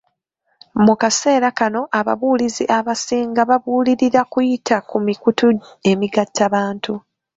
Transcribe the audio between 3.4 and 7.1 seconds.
babuulirira kuyita ku mikutu emigatta bantu.